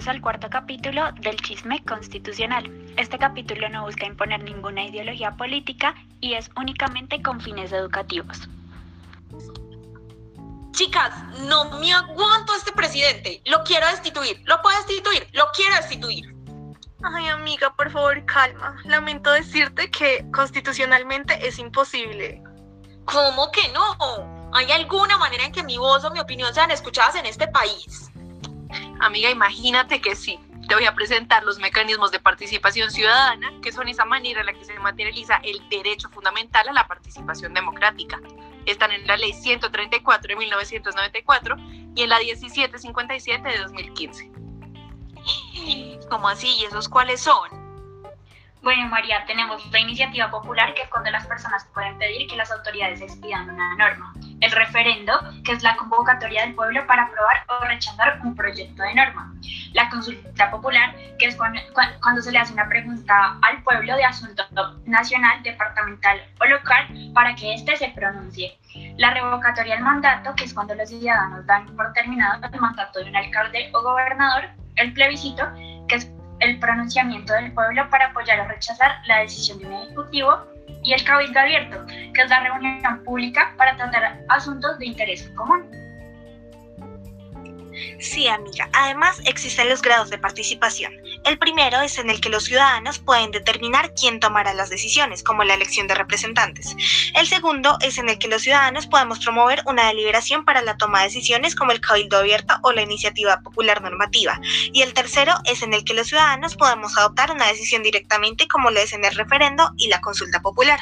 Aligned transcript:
Bienvenidos 0.00 0.16
al 0.16 0.22
cuarto 0.22 0.48
capítulo 0.48 1.12
del 1.20 1.36
Chisme 1.42 1.84
Constitucional. 1.84 2.64
Este 2.96 3.18
capítulo 3.18 3.68
no 3.68 3.84
busca 3.84 4.06
imponer 4.06 4.42
ninguna 4.42 4.86
ideología 4.86 5.36
política 5.36 5.94
y 6.22 6.32
es 6.32 6.48
únicamente 6.56 7.20
con 7.20 7.38
fines 7.38 7.70
educativos. 7.70 8.48
Chicas, 10.72 11.12
no 11.40 11.78
me 11.78 11.92
aguanto 11.92 12.54
a 12.54 12.56
este 12.56 12.72
presidente. 12.72 13.42
Lo 13.44 13.62
quiero 13.62 13.86
destituir. 13.88 14.40
Lo 14.46 14.62
puedo 14.62 14.74
destituir. 14.78 15.28
Lo 15.34 15.44
quiero 15.54 15.74
destituir. 15.76 16.34
Ay, 17.02 17.28
amiga, 17.28 17.70
por 17.74 17.90
favor, 17.90 18.24
calma. 18.24 18.76
Lamento 18.84 19.30
decirte 19.30 19.90
que 19.90 20.24
constitucionalmente 20.32 21.46
es 21.46 21.58
imposible. 21.58 22.42
¿Cómo 23.04 23.50
que 23.50 23.68
no? 23.74 24.50
¿Hay 24.54 24.72
alguna 24.72 25.18
manera 25.18 25.44
en 25.44 25.52
que 25.52 25.62
mi 25.62 25.76
voz 25.76 26.04
o 26.04 26.10
mi 26.10 26.20
opinión 26.20 26.54
sean 26.54 26.70
escuchadas 26.70 27.16
en 27.16 27.26
este 27.26 27.48
país? 27.48 28.09
Amiga, 29.00 29.30
imagínate 29.30 30.00
que 30.00 30.14
sí. 30.14 30.38
Te 30.68 30.74
voy 30.74 30.84
a 30.84 30.94
presentar 30.94 31.42
los 31.42 31.58
mecanismos 31.58 32.12
de 32.12 32.20
participación 32.20 32.90
ciudadana, 32.90 33.50
que 33.62 33.72
son 33.72 33.88
esa 33.88 34.04
manera 34.04 34.40
en 34.40 34.46
la 34.46 34.52
que 34.52 34.64
se 34.64 34.78
materializa 34.78 35.40
el 35.42 35.66
derecho 35.68 36.08
fundamental 36.10 36.68
a 36.68 36.72
la 36.72 36.86
participación 36.86 37.54
democrática. 37.54 38.20
Están 38.66 38.92
en 38.92 39.06
la 39.06 39.16
Ley 39.16 39.32
134 39.32 40.28
de 40.28 40.36
1994 40.36 41.56
y 41.96 42.02
en 42.02 42.08
la 42.08 42.18
1757 42.18 43.48
de 43.48 43.58
2015. 43.58 44.30
¿Cómo 46.08 46.28
así? 46.28 46.48
¿Y 46.60 46.64
esos 46.64 46.88
cuáles 46.88 47.20
son? 47.22 47.59
Bueno, 48.62 48.88
María, 48.88 49.24
tenemos 49.26 49.64
la 49.72 49.80
iniciativa 49.80 50.30
popular, 50.30 50.74
que 50.74 50.82
es 50.82 50.88
cuando 50.90 51.10
las 51.10 51.26
personas 51.26 51.66
pueden 51.72 51.96
pedir 51.96 52.28
que 52.28 52.36
las 52.36 52.52
autoridades 52.52 53.00
expidan 53.00 53.48
una 53.48 53.74
norma. 53.76 54.12
El 54.40 54.50
referendo, 54.50 55.18
que 55.44 55.52
es 55.52 55.62
la 55.62 55.76
convocatoria 55.76 56.42
del 56.42 56.54
pueblo 56.54 56.86
para 56.86 57.04
aprobar 57.04 57.44
o 57.48 57.64
rechazar 57.64 58.20
un 58.22 58.34
proyecto 58.34 58.82
de 58.82 58.94
norma. 58.94 59.32
La 59.72 59.88
consulta 59.88 60.50
popular, 60.50 60.94
que 61.18 61.26
es 61.26 61.36
cuando, 61.36 61.58
cuando 62.02 62.20
se 62.20 62.32
le 62.32 62.38
hace 62.38 62.52
una 62.52 62.68
pregunta 62.68 63.38
al 63.40 63.62
pueblo 63.62 63.96
de 63.96 64.04
asunto 64.04 64.44
nacional, 64.84 65.42
departamental 65.42 66.20
o 66.38 66.44
local 66.44 66.86
para 67.14 67.34
que 67.34 67.54
éste 67.54 67.78
se 67.78 67.88
pronuncie. 67.88 68.58
La 68.98 69.14
revocatoria 69.14 69.76
del 69.76 69.84
mandato, 69.84 70.34
que 70.34 70.44
es 70.44 70.52
cuando 70.52 70.74
los 70.74 70.88
ciudadanos 70.90 71.46
dan 71.46 71.64
por 71.76 71.94
terminado 71.94 72.46
el 72.52 72.60
mandato 72.60 72.98
de 72.98 73.08
un 73.08 73.16
alcalde 73.16 73.70
o 73.72 73.82
gobernador. 73.82 74.50
El 74.76 74.92
plebiscito, 74.92 75.44
el 76.40 76.58
pronunciamiento 76.58 77.32
del 77.34 77.52
pueblo 77.52 77.88
para 77.90 78.06
apoyar 78.06 78.40
o 78.40 78.48
rechazar 78.48 79.00
la 79.06 79.20
decisión 79.20 79.58
de 79.58 79.66
un 79.66 79.74
ejecutivo 79.74 80.46
y 80.82 80.92
el 80.92 81.04
cabildo 81.04 81.38
abierto, 81.38 81.86
que 81.86 82.22
es 82.22 82.30
la 82.30 82.40
reunión 82.40 83.04
pública 83.04 83.54
para 83.56 83.76
tratar 83.76 84.20
asuntos 84.28 84.78
de 84.78 84.86
interés 84.86 85.30
común. 85.36 85.70
Sí, 87.98 88.28
amiga. 88.28 88.68
Además, 88.72 89.20
existen 89.24 89.68
los 89.68 89.82
grados 89.82 90.10
de 90.10 90.18
participación. 90.18 90.92
El 91.24 91.38
primero 91.38 91.80
es 91.80 91.98
en 91.98 92.10
el 92.10 92.20
que 92.20 92.28
los 92.28 92.44
ciudadanos 92.44 92.98
pueden 92.98 93.30
determinar 93.30 93.92
quién 93.94 94.20
tomará 94.20 94.54
las 94.54 94.70
decisiones, 94.70 95.22
como 95.22 95.44
la 95.44 95.54
elección 95.54 95.86
de 95.86 95.94
representantes. 95.94 96.74
El 97.14 97.26
segundo 97.26 97.76
es 97.80 97.98
en 97.98 98.08
el 98.08 98.18
que 98.18 98.28
los 98.28 98.42
ciudadanos 98.42 98.86
podemos 98.86 99.18
promover 99.20 99.62
una 99.66 99.88
deliberación 99.88 100.44
para 100.44 100.62
la 100.62 100.76
toma 100.76 101.00
de 101.00 101.06
decisiones, 101.06 101.54
como 101.54 101.72
el 101.72 101.80
cabildo 101.80 102.18
abierto 102.18 102.54
o 102.62 102.72
la 102.72 102.82
iniciativa 102.82 103.40
popular 103.40 103.82
normativa. 103.82 104.40
Y 104.72 104.82
el 104.82 104.94
tercero 104.94 105.34
es 105.44 105.62
en 105.62 105.74
el 105.74 105.84
que 105.84 105.94
los 105.94 106.08
ciudadanos 106.08 106.56
podemos 106.56 106.96
adoptar 106.96 107.30
una 107.30 107.46
decisión 107.46 107.82
directamente, 107.82 108.48
como 108.48 108.70
lo 108.70 108.80
es 108.80 108.92
en 108.92 109.04
el 109.04 109.14
referendo 109.14 109.72
y 109.76 109.88
la 109.88 110.00
consulta 110.00 110.40
popular. 110.40 110.80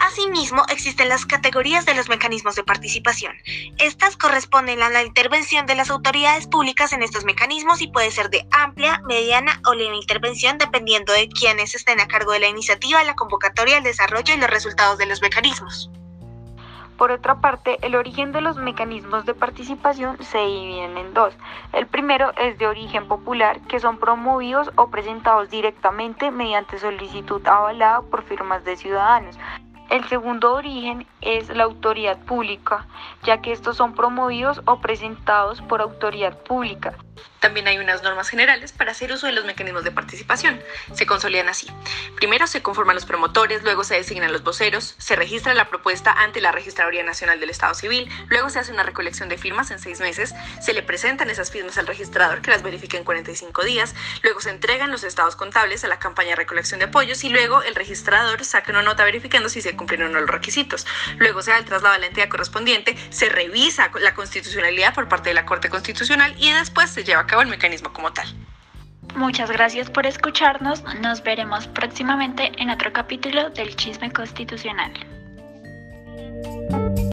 Asimismo, 0.00 0.64
existen 0.68 1.08
las 1.08 1.26
categorías 1.26 1.86
de 1.86 1.94
los 1.94 2.08
mecanismos 2.08 2.54
de 2.56 2.64
participación. 2.64 3.34
Estas 3.78 4.16
corresponden 4.16 4.82
a 4.82 4.90
la 4.90 5.02
intervención 5.02 5.66
de 5.66 5.74
las 5.74 5.90
autoridades 5.90 6.46
públicas 6.46 6.92
en 6.92 7.02
estos 7.02 7.24
mecanismos 7.24 7.80
y 7.80 7.88
puede 7.88 8.10
ser 8.10 8.30
de 8.30 8.46
amplia, 8.50 9.02
mediana 9.06 9.60
o 9.66 9.74
leve 9.74 9.96
intervención 9.96 10.58
dependiendo 10.58 11.12
de 11.12 11.28
quienes 11.28 11.74
estén 11.74 12.00
a 12.00 12.08
cargo 12.08 12.32
de 12.32 12.40
la 12.40 12.48
iniciativa, 12.48 13.02
la 13.04 13.14
convocatoria, 13.14 13.78
el 13.78 13.84
desarrollo 13.84 14.34
y 14.34 14.38
los 14.38 14.50
resultados 14.50 14.98
de 14.98 15.06
los 15.06 15.22
mecanismos. 15.22 15.90
Por 16.98 17.12
otra 17.12 17.36
parte, 17.36 17.78
el 17.82 17.94
origen 17.94 18.32
de 18.32 18.40
los 18.40 18.56
mecanismos 18.56 19.24
de 19.24 19.32
participación 19.32 20.20
se 20.20 20.38
dividen 20.38 20.98
en 20.98 21.14
dos. 21.14 21.32
El 21.72 21.86
primero 21.86 22.32
es 22.36 22.58
de 22.58 22.66
origen 22.66 23.06
popular, 23.06 23.60
que 23.68 23.78
son 23.78 23.98
promovidos 23.98 24.72
o 24.74 24.90
presentados 24.90 25.48
directamente 25.48 26.32
mediante 26.32 26.76
solicitud 26.76 27.40
avalada 27.46 28.02
por 28.02 28.24
firmas 28.24 28.64
de 28.64 28.76
ciudadanos. 28.76 29.38
El 29.90 30.06
segundo 30.08 30.52
origen 30.52 31.06
es 31.22 31.48
la 31.48 31.64
autoridad 31.64 32.18
pública, 32.18 32.86
ya 33.22 33.40
que 33.40 33.52
estos 33.52 33.78
son 33.78 33.94
promovidos 33.94 34.60
o 34.66 34.80
presentados 34.82 35.62
por 35.62 35.80
autoridad 35.80 36.36
pública. 36.42 36.94
También 37.40 37.68
hay 37.68 37.78
unas 37.78 38.02
normas 38.02 38.28
generales 38.28 38.72
para 38.72 38.90
hacer 38.90 39.12
uso 39.12 39.26
de 39.26 39.32
los 39.32 39.44
mecanismos 39.44 39.84
de 39.84 39.92
participación. 39.92 40.60
Se 40.92 41.06
consolidan 41.06 41.48
así. 41.48 41.68
Primero 42.16 42.46
se 42.46 42.62
conforman 42.62 42.96
los 42.96 43.06
promotores, 43.06 43.62
luego 43.62 43.84
se 43.84 43.94
designan 43.94 44.32
los 44.32 44.42
voceros, 44.42 44.96
se 44.98 45.16
registra 45.16 45.54
la 45.54 45.68
propuesta 45.68 46.12
ante 46.12 46.40
la 46.40 46.52
Registraduría 46.52 47.04
Nacional 47.04 47.38
del 47.38 47.50
Estado 47.50 47.74
Civil, 47.74 48.10
luego 48.28 48.50
se 48.50 48.58
hace 48.58 48.72
una 48.72 48.82
recolección 48.82 49.28
de 49.28 49.38
firmas 49.38 49.70
en 49.70 49.78
seis 49.78 50.00
meses, 50.00 50.34
se 50.60 50.72
le 50.72 50.82
presentan 50.82 51.30
esas 51.30 51.50
firmas 51.50 51.78
al 51.78 51.86
registrador 51.86 52.42
que 52.42 52.50
las 52.50 52.62
verifica 52.62 52.98
en 52.98 53.04
45 53.04 53.64
días, 53.64 53.94
luego 54.22 54.40
se 54.40 54.50
entregan 54.50 54.90
los 54.90 55.04
estados 55.04 55.36
contables 55.36 55.84
a 55.84 55.88
la 55.88 55.98
campaña 55.98 56.30
de 56.30 56.36
recolección 56.36 56.80
de 56.80 56.86
apoyos 56.86 57.22
y 57.24 57.28
luego 57.28 57.62
el 57.62 57.74
registrador 57.74 58.44
saca 58.44 58.72
una 58.72 58.82
nota 58.82 59.04
verificando 59.04 59.48
si 59.48 59.62
se 59.62 59.76
cumplieron 59.78 60.12
los 60.12 60.28
requisitos. 60.28 60.86
Luego 61.16 61.40
se 61.40 61.52
da 61.52 61.56
el 61.56 61.64
traslado 61.64 61.94
a 61.94 61.98
la 61.98 62.06
entidad 62.06 62.28
correspondiente, 62.28 62.94
se 63.08 63.30
revisa 63.30 63.90
la 64.02 64.14
constitucionalidad 64.14 64.92
por 64.94 65.08
parte 65.08 65.30
de 65.30 65.34
la 65.34 65.46
Corte 65.46 65.70
Constitucional 65.70 66.34
y 66.38 66.52
después 66.52 66.90
se 66.90 67.04
lleva 67.04 67.22
a 67.22 67.26
cabo 67.26 67.40
el 67.40 67.48
mecanismo 67.48 67.94
como 67.94 68.12
tal. 68.12 68.28
Muchas 69.16 69.50
gracias 69.50 69.88
por 69.88 70.04
escucharnos. 70.04 70.84
Nos 71.00 71.22
veremos 71.22 71.66
próximamente 71.68 72.52
en 72.58 72.68
otro 72.68 72.92
capítulo 72.92 73.48
del 73.50 73.74
Chisme 73.74 74.12
Constitucional. 74.12 74.92